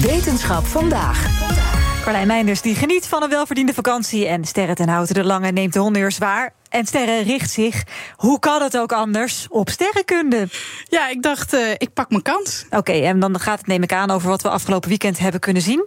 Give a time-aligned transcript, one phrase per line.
[0.00, 1.26] Wetenschap vandaag.
[2.02, 4.26] Carlijn Meinders die geniet van een welverdiende vakantie.
[4.26, 6.52] En Sterren ten Houten de Lange neemt de honneurs waar.
[6.68, 7.84] En Sterren richt zich,
[8.16, 10.48] hoe kan het ook anders, op sterrenkunde.
[10.84, 12.66] Ja, ik dacht, uh, ik pak mijn kans.
[12.70, 15.62] Oké, en dan gaat het neem ik aan over wat we afgelopen weekend hebben kunnen
[15.62, 15.86] zien.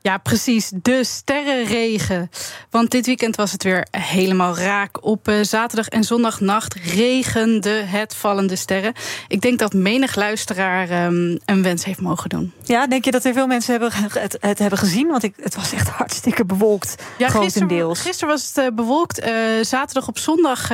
[0.00, 0.70] Ja, precies.
[0.82, 2.30] De sterrenregen.
[2.70, 5.04] Want dit weekend was het weer helemaal raak.
[5.04, 8.92] Op uh, zaterdag en zondagnacht regende het vallende sterren.
[9.28, 12.52] Ik denk dat menig luisteraar um, een wens heeft mogen doen.
[12.62, 15.08] Ja, denk je dat er veel mensen hebben het, het hebben gezien?
[15.08, 18.00] Want ik, het was echt hartstikke bewolkt, ja, grotendeels.
[18.00, 19.26] Gisteren was het uh, bewolkt.
[19.26, 19.28] Uh,
[19.62, 20.68] zaterdag op zondag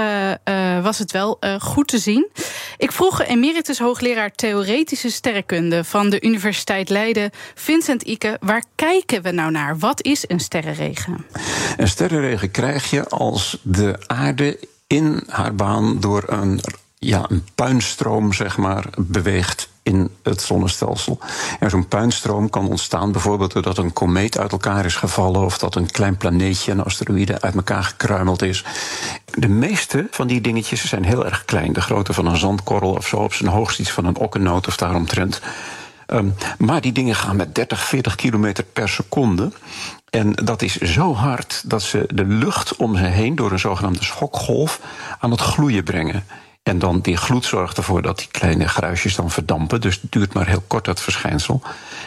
[0.83, 2.29] was het wel goed te zien.
[2.77, 5.85] Ik vroeg emeritus hoogleraar theoretische sterrenkunde...
[5.85, 8.37] van de Universiteit Leiden, Vincent Ike...
[8.41, 9.79] waar kijken we nou naar?
[9.79, 11.27] Wat is een sterrenregen?
[11.77, 16.61] Een sterrenregen krijg je als de aarde in haar baan door een,
[16.99, 21.19] ja, een puinstroom zeg maar, beweegt in het zonnestelsel.
[21.61, 25.75] En zo'n puinstroom kan ontstaan bijvoorbeeld doordat een komeet uit elkaar is gevallen of dat
[25.75, 28.65] een klein planeetje, een asteroïde, uit elkaar gekruimeld is.
[29.35, 31.73] De meeste van die dingetjes zijn heel erg klein.
[31.73, 34.77] De grootte van een zandkorrel of zo, op zijn hoogst iets van een okkennoot of
[34.77, 35.41] daaromtrent.
[36.07, 39.53] Um, maar die dingen gaan met 30, 40 kilometer per seconde.
[40.11, 44.05] En dat is zo hard dat ze de lucht om ze heen door een zogenaamde
[44.05, 44.81] schokgolf
[45.19, 46.25] aan het gloeien brengen.
[46.63, 49.81] En dan die gloed zorgt ervoor dat die kleine gruisjes dan verdampen.
[49.81, 51.63] Dus het duurt maar heel kort dat verschijnsel.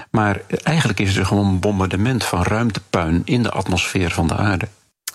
[0.10, 4.68] Maar eigenlijk is het gewoon een bombardement van ruimtepuin in de atmosfeer van de aarde.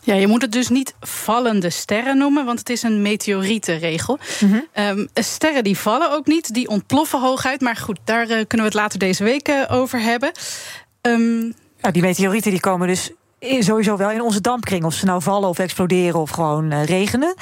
[0.04, 4.18] Ja, je moet het dus niet vallende sterren noemen, want het is een meteorietenregel.
[4.40, 7.60] Mm um, sterren die vallen ook niet, die ontploffen hooguit.
[7.60, 10.32] Maar goed, daar uh, kunnen we het later deze week uh, over hebben.
[11.02, 13.10] Um, ja, die meteorieten die komen dus
[13.58, 14.84] sowieso wel in onze dampkring.
[14.84, 17.34] Of ze nou vallen of exploderen of gewoon regenen.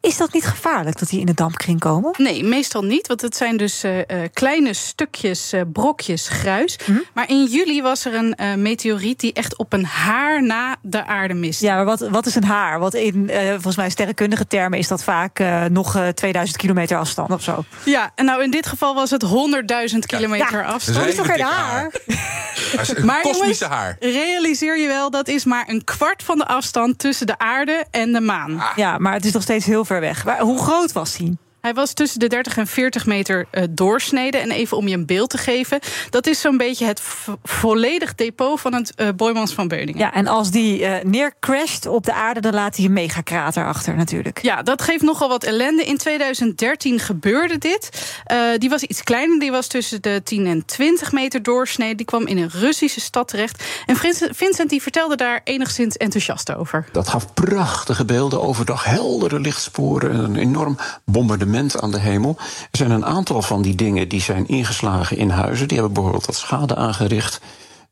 [0.00, 2.14] Is dat niet gevaarlijk dat die in de dampkring komen?
[2.16, 3.06] Nee, meestal niet.
[3.06, 3.98] Want het zijn dus uh,
[4.32, 6.78] kleine stukjes, uh, brokjes gruis.
[6.86, 7.04] Mm -hmm.
[7.14, 11.06] Maar in juli was er een uh, meteoriet die echt op een haar na de
[11.06, 11.64] aarde miste.
[11.64, 12.78] Ja, maar wat, wat is een haar?
[12.78, 17.64] Want in volgens mij sterrenkundige termen is dat vaak nog 2000 kilometer afstand of zo.
[17.84, 19.30] Ja, en nou in dit geval was het 100.000
[19.98, 20.98] kilometer ja, afstand.
[20.98, 21.92] Dat is toch geen haar?
[22.96, 23.96] een maar kosmische jongens, haar.
[24.00, 28.12] Realiseer je wel, dat is maar een kwart van de afstand tussen de aarde en
[28.12, 28.60] de maan.
[28.60, 28.76] Ah.
[28.76, 29.84] Ja, maar het is nog steeds heel
[30.38, 31.36] hoe groot was hij?
[31.60, 34.40] Hij was tussen de 30 en 40 meter uh, doorsneden.
[34.40, 35.78] En even om je een beeld te geven,
[36.10, 37.02] dat is zo'n beetje het
[37.42, 40.00] volledig depot van het uh, Boymans van Beuningen.
[40.00, 43.96] Ja, en als die uh, neercrasht op de aarde, dan laat hij een megakrater achter
[43.96, 44.42] natuurlijk.
[44.42, 45.84] Ja, dat geeft nogal wat ellende.
[45.84, 48.14] In 2013 gebeurde dit.
[48.58, 51.96] die was iets kleiner, die was tussen de 10 en 20 meter doorsneden.
[51.96, 53.64] Die kwam in een Russische stad terecht.
[53.86, 53.96] En
[54.34, 56.86] Vincent die vertelde daar enigszins enthousiast over.
[56.92, 61.49] Dat gaf prachtige beelden, overdag heldere lichtsporen, een enorm bombardement
[61.80, 62.36] aan de hemel.
[62.70, 65.68] Er zijn een aantal van die dingen die zijn ingeslagen in huizen.
[65.68, 67.40] Die hebben bijvoorbeeld wat schade aangericht.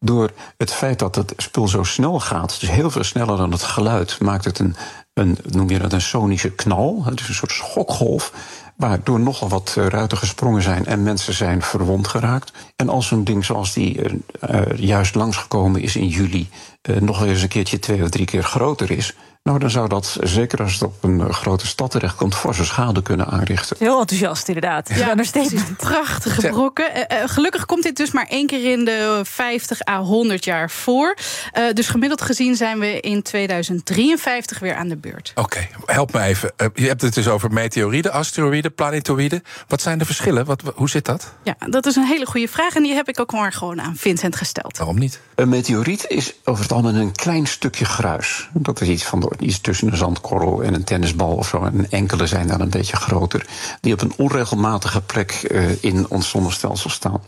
[0.00, 3.62] Door het feit dat het spul zo snel gaat, dus heel veel sneller dan het
[3.62, 4.76] geluid, maakt het een,
[5.14, 7.02] een noem je dat, een sonische knal.
[7.04, 8.32] Het is een soort schokgolf.
[8.78, 12.52] Waardoor nogal wat ruiten gesprongen zijn en mensen zijn verwond geraakt.
[12.76, 14.12] En als zo'n ding zoals die uh,
[14.50, 16.48] uh, juist langsgekomen is in juli,
[16.82, 19.14] uh, nog eens een keertje twee of drie keer groter is,
[19.48, 23.26] nou, dan zou dat, zeker als het op een grote stad terechtkomt, forse schade kunnen
[23.26, 23.76] aanrichten.
[23.78, 24.88] Heel enthousiast, inderdaad.
[24.88, 26.90] Ja, ja steeds prachtige brokken.
[26.96, 30.70] Uh, uh, gelukkig komt dit dus maar één keer in de 50 à 100 jaar
[30.70, 31.16] voor.
[31.58, 35.32] Uh, dus gemiddeld gezien zijn we in 2053 weer aan de beurt.
[35.34, 36.52] Oké, okay, help me even.
[36.74, 39.42] je hebt het dus over meteorieden, asteroïden, planetoïden.
[39.66, 40.44] Wat zijn de verschillen?
[40.44, 41.32] Wat, hoe zit dat?
[41.42, 42.74] Ja, dat is een hele goede vraag.
[42.74, 44.78] En die heb ik ook maar gewoon aan Vincent gesteld.
[44.78, 45.20] Waarom niet?
[45.34, 48.48] Een meteoriet is over het algemeen een klein stukje gruis.
[48.52, 51.64] Dat is iets van de iets tussen een zandkorrel en een tennisbal of zo.
[51.64, 53.46] En enkele zijn dan een beetje groter.
[53.80, 57.22] Die op een onregelmatige plek uh, in ons zonnestelsel staan.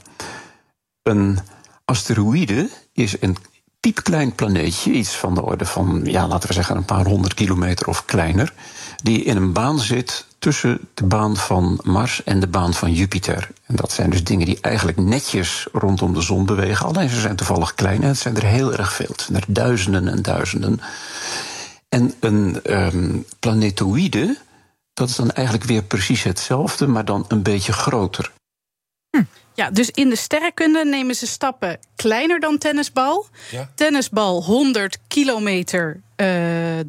[1.02, 1.38] Een
[1.84, 3.36] asteroïde is een
[3.80, 7.86] piepklein planeetje, iets van de orde van, ja, laten we zeggen, een paar honderd kilometer
[7.86, 8.52] of kleiner,
[9.02, 13.50] die in een baan zit tussen de baan van Mars en de baan van Jupiter.
[13.66, 17.36] En dat zijn dus dingen die eigenlijk netjes rondom de zon bewegen, alleen ze zijn
[17.36, 19.08] toevallig klein en het zijn er heel erg veel.
[19.08, 20.80] Het zijn er duizenden en duizenden.
[21.88, 24.38] En een um, planetoïde,
[24.94, 28.32] dat is dan eigenlijk weer precies hetzelfde, maar dan een beetje groter.
[29.10, 29.22] Hm.
[29.60, 33.26] Ja, dus in de sterrenkunde nemen ze stappen kleiner dan tennisbal.
[33.50, 33.70] Ja.
[33.74, 36.26] Tennisbal 100 kilometer uh,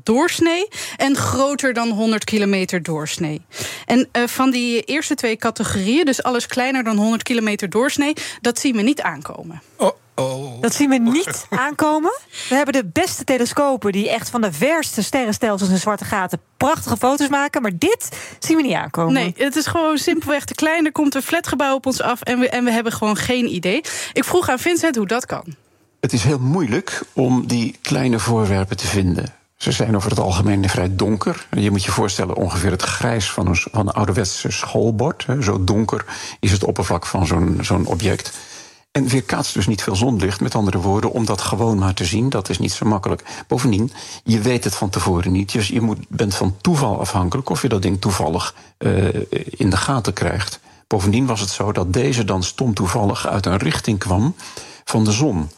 [0.04, 3.42] doorsnee en groter dan 100 kilometer doorsnee.
[3.86, 8.60] En uh, van die eerste twee categorieën, dus alles kleiner dan 100 kilometer doorsnee, dat
[8.60, 9.62] zien we niet aankomen.
[9.78, 9.92] Oh.
[10.16, 10.51] Oh.
[10.62, 12.12] Dat zien we niet aankomen.
[12.50, 16.98] We hebben de beste telescopen die echt van de verste sterrenstelsels en zwarte gaten prachtige
[16.98, 17.62] foto's maken.
[17.62, 19.14] Maar dit zien we niet aankomen.
[19.14, 20.86] Nee, het is gewoon simpelweg te klein.
[20.86, 23.82] Er komt een flatgebouw op ons af en we, en we hebben gewoon geen idee.
[24.14, 25.44] Ik vroeg aan Vincent hoe dat kan.
[26.00, 29.34] Het is heel moeilijk om die kleine voorwerpen te vinden.
[29.62, 31.48] Ze zijn over het algemeen vrij donker.
[31.52, 35.26] Je moet je voorstellen ongeveer het grijs van een, van een ouderwetse schoolbord.
[35.42, 36.06] Zo donker
[36.40, 38.32] is het oppervlak van zo'n zo'n object.
[38.92, 40.42] En weerkaatst dus niet veel zonlicht.
[40.42, 43.24] Met andere woorden, om dat gewoon maar te zien, dat is niet zo makkelijk.
[43.48, 43.92] Bovendien,
[44.24, 45.52] je weet het van tevoren niet.
[45.52, 49.08] Dus je moet, bent van toeval afhankelijk of je dat ding toevallig uh,
[49.50, 50.60] in de gaten krijgt.
[50.88, 54.36] Bovendien was het zo dat deze dan stom toevallig uit een richting kwam
[54.84, 55.50] van de zon.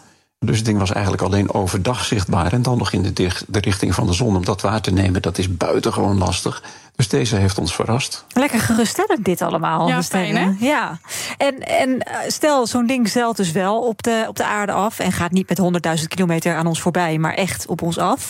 [0.45, 3.13] Dus het ding was eigenlijk alleen overdag zichtbaar en dan nog in de,
[3.47, 4.35] de, richting van de zon.
[4.35, 6.63] Om dat waar te nemen, dat is buitengewoon lastig.
[6.95, 8.25] Dus deze heeft ons verrast.
[8.29, 9.87] Lekker geruststellend dit allemaal.
[9.87, 10.51] Ja, fijn hè?
[10.59, 10.99] Ja.
[11.37, 14.99] En, en eh, stel, zo'n ding zeilt dus wel op de, op de aarde af...
[14.99, 18.29] en gaat niet met 100.000 kilometer aan ons voorbij, maar echt op ons af.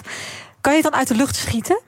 [0.61, 1.79] Kan je het dan uit de lucht schieten?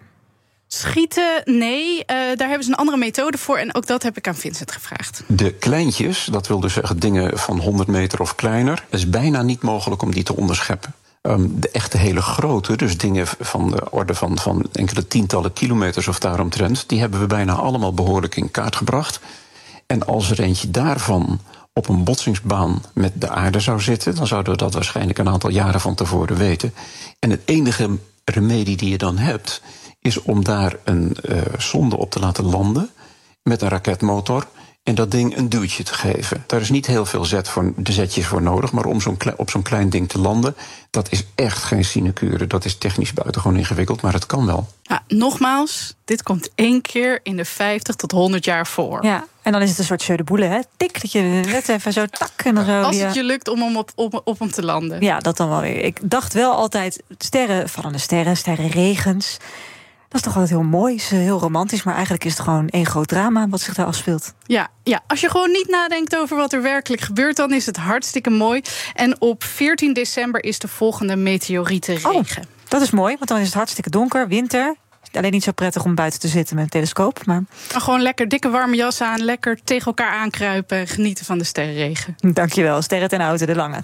[0.75, 1.97] Schieten, nee.
[1.97, 3.57] Uh, daar hebben ze een andere methode voor.
[3.57, 5.23] En ook dat heb ik aan Vincent gevraagd.
[5.27, 8.85] De kleintjes, dat wil dus zeggen dingen van 100 meter of kleiner...
[8.89, 10.93] is bijna niet mogelijk om die te onderscheppen.
[11.21, 16.07] Um, de echte hele grote, dus dingen van de orde van, van enkele tientallen kilometers
[16.07, 16.83] of daaromtrent...
[16.87, 19.19] die hebben we bijna allemaal behoorlijk in kaart gebracht.
[19.87, 21.39] En als er eentje daarvan
[21.73, 24.15] op een botsingsbaan met de aarde zou zitten...
[24.15, 26.73] dan zouden we dat waarschijnlijk een aantal jaren van tevoren weten.
[27.19, 27.89] En het enige
[28.25, 29.61] remedie die je dan hebt
[30.05, 32.89] is om daar een uh, sonde op te laten landen
[33.43, 34.47] met een raketmotor
[34.85, 36.43] en dat ding een duwtje te geven.
[36.47, 39.49] Daar is niet heel veel zet voor, de zetjes voor nodig, maar om zo'n op
[39.49, 40.55] zo'n klein ding te landen,
[40.89, 42.47] dat is echt geen sinecure.
[42.47, 44.67] Dat is technisch buitengewoon ingewikkeld, maar het kan wel.
[44.81, 49.03] Ja, nogmaals, dit komt één keer in de 50 tot 100 jaar voor.
[49.03, 50.59] Ja, en dan is het een soort jeu de boele, hè?
[50.77, 52.81] Tik, dat je net even zo tak en dan zo.
[52.81, 55.01] Als het je lukt om hem op, op, op hem te landen.
[55.01, 55.83] Ja, dat dan wel weer.
[55.83, 59.37] Ik dacht wel altijd, sterren, vallende sterren, sterrenregens...
[60.15, 62.85] Dat is toch altijd heel mooi, is heel romantisch, maar eigenlijk is het gewoon één
[62.85, 64.33] groot drama wat zich daar afspeelt.
[64.45, 67.77] Ja, ja, als je gewoon niet nadenkt over wat er werkelijk gebeurt, dan is het
[67.77, 68.61] hartstikke mooi.
[68.93, 72.15] En op 14 december is de volgende meteorietenregen.
[72.15, 72.23] Oh,
[72.67, 74.75] dat is mooi, want dan is het hartstikke donker, winter.
[75.13, 77.25] Alleen niet zo prettig om buiten te zitten met een telescoop.
[77.25, 77.43] Maar...
[77.67, 82.15] gewoon lekker dikke warme jas aan, lekker tegen elkaar aankruipen en genieten van de sterrenregen.
[82.19, 83.83] Dankjewel, Sterren ten Auto, de Lange.